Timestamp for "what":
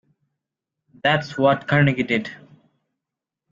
1.37-1.67